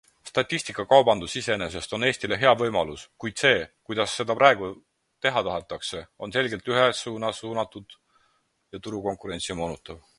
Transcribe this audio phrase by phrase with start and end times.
[0.27, 3.59] Statistikakaubandus iseenesest on Eestile hea võimalus, kuid see,
[3.91, 4.71] kuidas seda praegu
[5.27, 7.99] teha tahetakse, on selgelt ühes suunas suunatud
[8.73, 10.03] ja turukonkurentsi moonutav.